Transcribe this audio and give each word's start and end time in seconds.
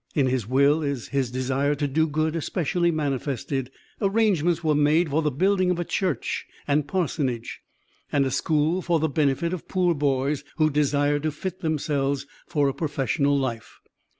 In 0.15 0.25
his 0.25 0.47
will 0.47 0.81
is 0.81 1.09
his 1.09 1.29
desire 1.29 1.75
to 1.75 1.87
do 1.87 2.07
good 2.07 2.35
especially 2.35 2.89
manifested. 2.89 3.69
Arrangements 4.01 4.63
were 4.63 4.73
made 4.73 5.11
for 5.11 5.21
the 5.21 5.29
building 5.29 5.69
of 5.69 5.79
a 5.79 5.85
church 5.85 6.47
and 6.67 6.87
parsonage, 6.87 7.61
and 8.11 8.25
a 8.25 8.31
school 8.31 8.81
for 8.81 8.97
the 8.99 9.07
benefit 9.07 9.53
of 9.53 9.67
poor 9.67 9.93
boys 9.93 10.43
who 10.55 10.71
desired 10.71 11.21
to 11.21 11.31
fit 11.31 11.59
themselves 11.59 12.25
for 12.47 12.67
a 12.67 12.73
professional 12.73 13.37
life. 13.37 13.79